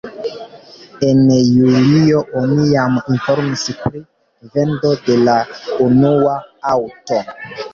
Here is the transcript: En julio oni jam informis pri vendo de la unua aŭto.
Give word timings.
En 1.07 1.19
julio 1.49 2.21
oni 2.39 2.65
jam 2.71 2.97
informis 3.17 3.67
pri 3.83 4.03
vendo 4.57 4.95
de 5.07 5.19
la 5.29 5.37
unua 5.89 6.35
aŭto. 6.75 7.23